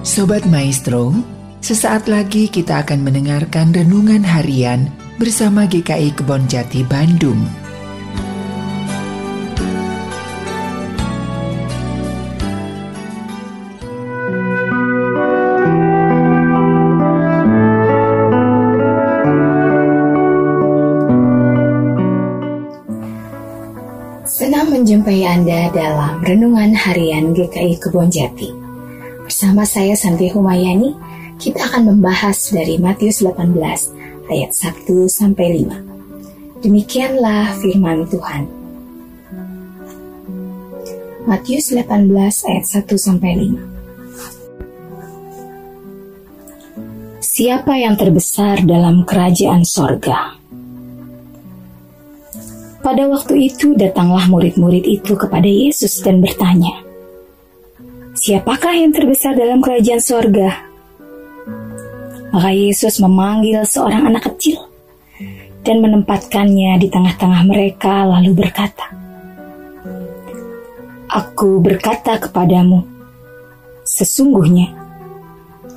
Sobat 0.00 0.48
Maestro, 0.48 1.12
sesaat 1.60 2.08
lagi 2.08 2.48
kita 2.48 2.80
akan 2.80 3.04
mendengarkan 3.04 3.68
renungan 3.68 4.24
harian 4.24 4.88
bersama 5.20 5.68
GKI 5.68 6.16
Kebon 6.16 6.48
Jati 6.48 6.80
Bandung. 6.88 7.36
Senang 24.24 24.72
menjumpai 24.72 25.28
Anda 25.28 25.68
dalam 25.76 26.24
Renungan 26.24 26.72
Harian 26.72 27.36
GKI 27.36 27.76
Kebon 27.76 28.08
Jati. 28.08 28.59
Bersama 29.40 29.64
saya 29.64 29.96
Santi 29.96 30.28
Humayani, 30.28 30.92
kita 31.40 31.64
akan 31.64 31.96
membahas 31.96 32.52
dari 32.52 32.76
Matius 32.76 33.24
18 33.24 33.56
ayat 34.28 34.52
1 34.52 34.84
sampai 35.08 35.64
5. 35.64 36.60
Demikianlah 36.60 37.56
firman 37.56 38.04
Tuhan. 38.12 38.44
Matius 41.24 41.72
18 41.72 42.04
ayat 42.52 42.64
1 42.68 42.84
sampai 43.00 43.56
5. 47.16 47.24
Siapa 47.24 47.80
yang 47.80 47.96
terbesar 47.96 48.60
dalam 48.68 49.08
kerajaan 49.08 49.64
sorga? 49.64 50.36
Pada 52.84 53.08
waktu 53.08 53.48
itu 53.48 53.72
datanglah 53.72 54.28
murid-murid 54.28 54.84
itu 54.84 55.16
kepada 55.16 55.48
Yesus 55.48 56.04
dan 56.04 56.20
bertanya, 56.20 56.89
Siapakah 58.20 58.76
yang 58.76 58.92
terbesar 58.92 59.32
dalam 59.32 59.64
kerajaan 59.64 59.96
sorga? 59.96 60.68
Maka 62.36 62.52
Yesus 62.52 63.00
memanggil 63.00 63.64
seorang 63.64 64.12
anak 64.12 64.28
kecil 64.28 64.60
dan 65.64 65.80
menempatkannya 65.80 66.76
di 66.84 66.92
tengah-tengah 66.92 67.48
mereka 67.48 68.04
lalu 68.04 68.36
berkata, 68.36 68.92
Aku 71.08 71.64
berkata 71.64 72.20
kepadamu, 72.20 72.84
sesungguhnya 73.88 74.68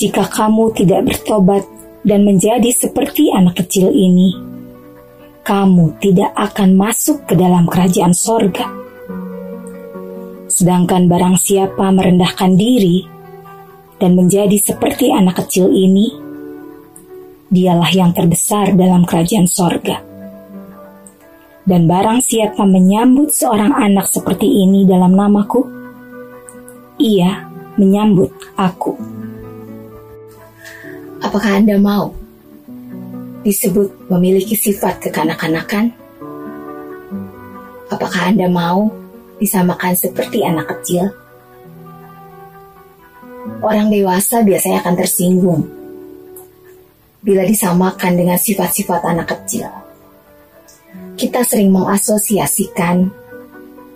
jika 0.00 0.24
kamu 0.24 0.72
tidak 0.72 1.12
bertobat 1.12 1.68
dan 2.08 2.24
menjadi 2.24 2.72
seperti 2.72 3.28
anak 3.36 3.60
kecil 3.60 3.92
ini, 3.92 4.32
kamu 5.44 5.92
tidak 6.00 6.32
akan 6.32 6.72
masuk 6.72 7.20
ke 7.28 7.36
dalam 7.36 7.68
kerajaan 7.68 8.16
sorga. 8.16 8.79
Sedangkan 10.60 11.08
barang 11.08 11.40
siapa 11.40 11.88
merendahkan 11.88 12.52
diri 12.52 13.00
dan 13.96 14.12
menjadi 14.12 14.60
seperti 14.60 15.08
anak 15.08 15.40
kecil 15.40 15.72
ini, 15.72 16.12
dialah 17.48 17.88
yang 17.88 18.12
terbesar 18.12 18.76
dalam 18.76 19.08
kerajaan 19.08 19.48
sorga. 19.48 20.04
Dan 21.64 21.88
barang 21.88 22.20
siapa 22.20 22.68
menyambut 22.68 23.32
seorang 23.32 23.72
anak 23.72 24.04
seperti 24.12 24.44
ini 24.44 24.84
dalam 24.84 25.16
namaku, 25.16 25.64
ia 27.00 27.48
menyambut 27.80 28.28
aku. 28.60 29.00
Apakah 31.24 31.56
Anda 31.56 31.80
mau 31.80 32.12
disebut 33.48 34.12
memiliki 34.12 34.60
sifat 34.60 35.08
kekanak-kanakan? 35.08 35.96
Apakah 37.88 38.28
Anda 38.28 38.44
mau 38.52 38.99
disamakan 39.40 39.96
seperti 39.96 40.44
anak 40.44 40.68
kecil? 40.68 41.08
Orang 43.64 43.88
dewasa 43.88 44.44
biasanya 44.44 44.84
akan 44.84 44.94
tersinggung 45.00 45.62
bila 47.20 47.44
disamakan 47.44 48.16
dengan 48.16 48.36
sifat-sifat 48.36 49.00
anak 49.04 49.32
kecil. 49.32 49.68
Kita 51.16 51.44
sering 51.44 51.72
mengasosiasikan 51.72 53.12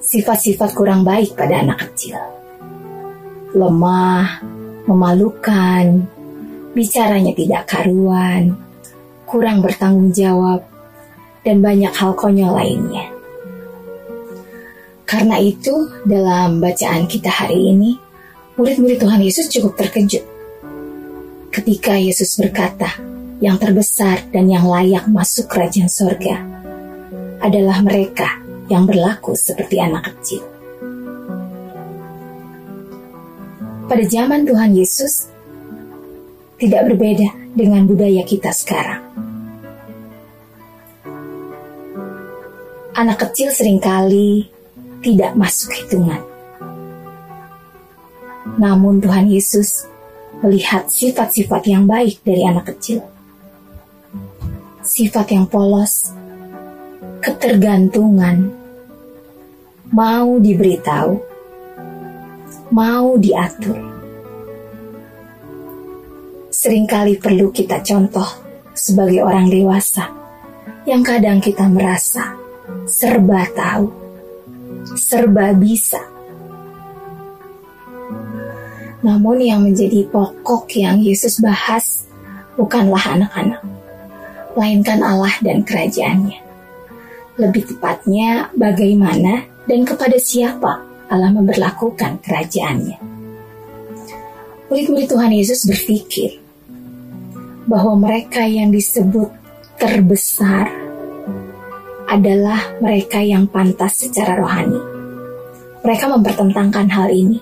sifat-sifat 0.00 0.76
kurang 0.76 1.04
baik 1.04 1.32
pada 1.32 1.64
anak 1.64 1.88
kecil. 1.88 2.20
Lemah, 3.56 4.44
memalukan, 4.84 6.04
bicaranya 6.76 7.32
tidak 7.32 7.64
karuan, 7.64 8.52
kurang 9.24 9.64
bertanggung 9.64 10.12
jawab, 10.12 10.60
dan 11.40 11.64
banyak 11.64 11.90
hal 11.96 12.12
konyol 12.12 12.52
lainnya. 12.52 13.15
Karena 15.06 15.38
itu, 15.38 15.86
dalam 16.02 16.58
bacaan 16.58 17.06
kita 17.06 17.30
hari 17.30 17.70
ini, 17.70 17.94
murid-murid 18.58 18.98
Tuhan 18.98 19.22
Yesus 19.22 19.46
cukup 19.46 19.78
terkejut 19.78 20.26
ketika 21.54 21.94
Yesus 21.94 22.34
berkata, 22.36 22.98
"Yang 23.38 23.56
terbesar 23.64 24.26
dan 24.34 24.50
yang 24.50 24.66
layak 24.66 25.06
masuk 25.06 25.46
kerajaan 25.46 25.88
sorga 25.88 26.42
adalah 27.38 27.80
mereka 27.86 28.42
yang 28.66 28.82
berlaku 28.84 29.38
seperti 29.38 29.78
anak 29.78 30.10
kecil." 30.10 30.42
Pada 33.86 34.02
zaman 34.10 34.42
Tuhan 34.42 34.74
Yesus, 34.74 35.30
tidak 36.58 36.90
berbeda 36.90 37.54
dengan 37.54 37.86
budaya 37.86 38.26
kita 38.26 38.50
sekarang. 38.50 39.06
Anak 42.96 43.22
kecil 43.22 43.54
sering 43.54 43.78
kali 43.78 44.55
tidak 45.06 45.38
masuk 45.38 45.70
hitungan. 45.70 46.18
Namun 48.58 48.98
Tuhan 48.98 49.30
Yesus 49.30 49.86
melihat 50.42 50.90
sifat-sifat 50.90 51.62
yang 51.70 51.86
baik 51.86 52.26
dari 52.26 52.42
anak 52.42 52.74
kecil. 52.74 53.06
Sifat 54.82 55.30
yang 55.30 55.46
polos, 55.46 56.10
ketergantungan, 57.22 58.50
mau 59.94 60.42
diberitahu, 60.42 61.14
mau 62.74 63.14
diatur. 63.14 63.78
Seringkali 66.50 67.22
perlu 67.22 67.54
kita 67.54 67.78
contoh 67.86 68.26
sebagai 68.74 69.22
orang 69.22 69.46
dewasa 69.46 70.10
yang 70.86 71.02
kadang 71.02 71.42
kita 71.42 71.66
merasa 71.66 72.38
serba 72.86 73.42
tahu, 73.50 74.05
serba 74.96 75.56
bisa. 75.56 76.00
Namun 79.04 79.38
yang 79.38 79.62
menjadi 79.62 80.08
pokok 80.10 80.72
yang 80.74 80.98
Yesus 80.98 81.38
bahas 81.38 82.10
bukanlah 82.58 83.02
anak-anak, 83.14 83.62
melainkan 84.56 85.00
Allah 85.04 85.34
dan 85.44 85.62
kerajaannya. 85.62 86.42
Lebih 87.36 87.76
tepatnya 87.76 88.48
bagaimana 88.56 89.44
dan 89.68 89.84
kepada 89.84 90.16
siapa 90.16 90.80
Allah 91.06 91.30
memperlakukan 91.30 92.18
kerajaannya. 92.24 92.98
Murid-murid 94.66 95.06
Tuhan 95.06 95.30
Yesus 95.30 95.68
berpikir 95.70 96.42
bahwa 97.70 97.94
mereka 97.94 98.42
yang 98.42 98.74
disebut 98.74 99.30
terbesar 99.78 100.85
adalah 102.06 102.78
mereka 102.78 103.18
yang 103.18 103.50
pantas 103.50 104.06
secara 104.06 104.38
rohani. 104.38 104.78
Mereka 105.82 106.06
mempertentangkan 106.10 106.86
hal 106.90 107.10
ini. 107.10 107.38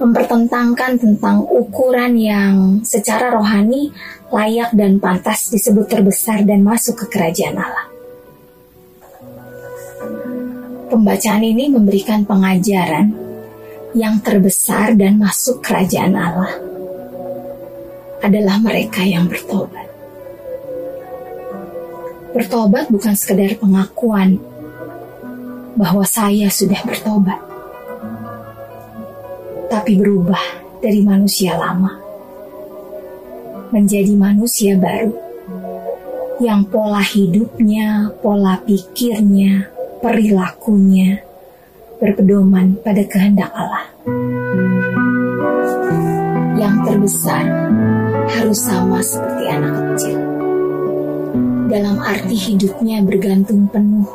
Mempertentangkan 0.00 0.96
tentang 0.96 1.44
ukuran 1.44 2.16
yang 2.16 2.80
secara 2.86 3.34
rohani 3.36 3.92
layak 4.32 4.72
dan 4.72 4.96
pantas 4.96 5.52
disebut 5.52 5.90
terbesar 5.90 6.46
dan 6.46 6.64
masuk 6.64 7.04
ke 7.04 7.18
kerajaan 7.18 7.58
Allah. 7.58 7.86
Pembacaan 10.90 11.44
ini 11.44 11.70
memberikan 11.70 12.26
pengajaran 12.26 13.14
yang 13.94 14.22
terbesar 14.22 14.94
dan 14.94 15.18
masuk 15.18 15.62
kerajaan 15.62 16.14
Allah 16.14 16.54
adalah 18.22 18.56
mereka 18.62 19.02
yang 19.02 19.26
bertobat. 19.26 19.89
Bertobat 22.30 22.86
bukan 22.94 23.14
sekedar 23.18 23.58
pengakuan 23.58 24.38
bahwa 25.74 26.06
saya 26.06 26.46
sudah 26.46 26.78
bertobat, 26.86 27.42
tapi 29.66 29.98
berubah 29.98 30.38
dari 30.78 31.02
manusia 31.02 31.58
lama 31.58 31.98
menjadi 33.74 34.14
manusia 34.14 34.74
baru 34.78 35.14
yang 36.38 36.66
pola 36.70 37.02
hidupnya, 37.02 38.14
pola 38.22 38.62
pikirnya, 38.62 39.66
perilakunya 39.98 41.22
berpedoman 42.00 42.80
pada 42.80 43.04
kehendak 43.04 43.50
Allah. 43.52 43.84
Yang 46.56 46.74
terbesar 46.88 47.44
harus 48.30 48.58
sama 48.58 49.02
seperti 49.04 49.44
anak 49.50 49.74
kecil 49.94 50.29
dalam 51.70 52.02
arti 52.02 52.34
hidupnya 52.34 52.98
bergantung 52.98 53.70
penuh 53.70 54.10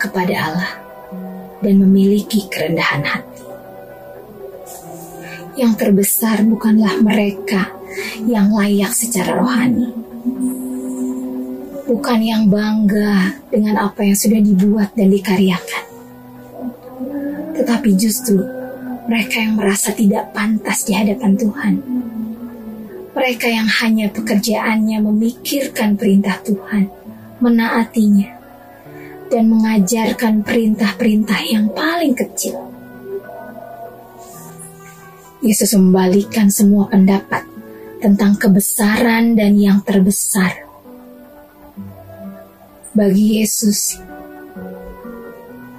kepada 0.00 0.34
Allah 0.48 0.72
dan 1.60 1.76
memiliki 1.84 2.48
kerendahan 2.48 3.04
hati. 3.04 3.44
Yang 5.60 5.72
terbesar 5.76 6.40
bukanlah 6.48 6.96
mereka 7.04 7.76
yang 8.24 8.52
layak 8.52 8.92
secara 8.96 9.36
rohani. 9.36 9.92
Bukan 11.84 12.20
yang 12.24 12.48
bangga 12.48 13.36
dengan 13.52 13.76
apa 13.78 14.00
yang 14.00 14.16
sudah 14.16 14.40
dibuat 14.40 14.96
dan 14.96 15.12
dikaryakan. 15.12 15.84
Tetapi 17.56 17.90
justru 17.96 18.40
mereka 19.06 19.38
yang 19.38 19.56
merasa 19.56 19.92
tidak 19.92 20.32
pantas 20.32 20.82
di 20.84 20.92
hadapan 20.96 21.32
Tuhan. 21.38 21.95
Mereka 23.16 23.48
yang 23.48 23.64
hanya 23.80 24.12
pekerjaannya 24.12 25.00
memikirkan 25.00 25.96
perintah 25.96 26.36
Tuhan, 26.44 26.92
menaatinya, 27.40 28.28
dan 29.32 29.48
mengajarkan 29.48 30.44
perintah-perintah 30.44 31.40
yang 31.48 31.72
paling 31.72 32.12
kecil. 32.12 32.60
Yesus 35.40 35.72
membalikan 35.80 36.52
semua 36.52 36.92
pendapat 36.92 37.40
tentang 38.04 38.36
kebesaran 38.36 39.32
dan 39.32 39.56
yang 39.56 39.80
terbesar. 39.80 40.68
Bagi 42.92 43.40
Yesus, 43.40 43.96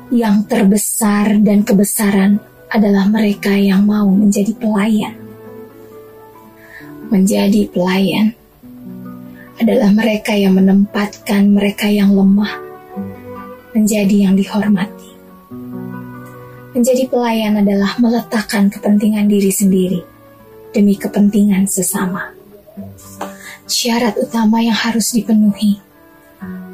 yang 0.10 0.42
terbesar 0.50 1.38
dan 1.46 1.62
kebesaran 1.62 2.42
adalah 2.74 3.06
mereka 3.06 3.54
yang 3.54 3.86
mau 3.86 4.10
menjadi 4.10 4.58
pelayan. 4.58 5.27
Menjadi 7.08 7.72
pelayan 7.72 8.36
adalah 9.58 9.90
mereka 9.96 10.36
yang 10.38 10.60
menempatkan 10.60 11.50
mereka 11.50 11.90
yang 11.90 12.14
lemah 12.14 12.52
menjadi 13.72 14.28
yang 14.30 14.34
dihormati. 14.36 15.12
Menjadi 16.74 17.10
pelayan 17.10 17.58
adalah 17.62 17.98
meletakkan 17.98 18.70
kepentingan 18.70 19.26
diri 19.30 19.50
sendiri 19.50 20.02
demi 20.76 20.94
kepentingan 20.94 21.66
sesama. 21.66 22.34
Syarat 23.66 24.18
utama 24.22 24.62
yang 24.62 24.78
harus 24.78 25.14
dipenuhi 25.14 25.82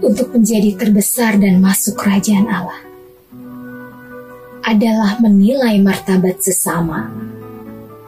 untuk 0.03 0.35
menjadi 0.35 0.75
terbesar 0.75 1.39
dan 1.39 1.63
masuk 1.63 1.95
kerajaan 1.95 2.51
Allah 2.51 2.81
adalah 4.63 5.19
menilai 5.19 5.79
martabat 5.79 6.39
sesama 6.39 7.11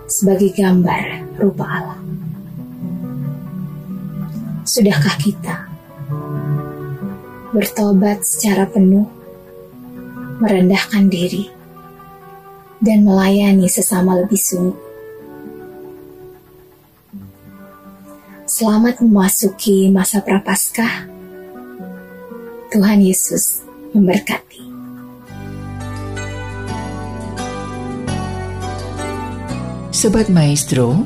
sebagai 0.08 0.56
gambar 0.56 1.36
rupa 1.40 1.66
Allah. 1.68 2.05
Sudahkah 4.66 5.22
kita 5.22 5.70
bertobat 7.54 8.26
secara 8.26 8.66
penuh, 8.66 9.06
merendahkan 10.42 11.06
diri, 11.06 11.54
dan 12.82 13.06
melayani 13.06 13.70
sesama 13.70 14.18
lebih 14.18 14.42
sungguh? 14.42 14.82
Selamat 18.50 19.06
memasuki 19.06 19.94
masa 19.94 20.26
prapaskah. 20.26 21.14
Tuhan 22.74 23.06
Yesus 23.06 23.62
memberkati. 23.94 24.66
Sobat 29.94 30.26
Maestro, 30.34 31.06